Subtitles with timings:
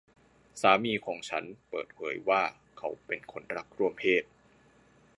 [0.61, 2.41] สามีของฉันเปิดเผยว่า
[2.77, 4.23] เขาเป็นคนรักร่วมเพศ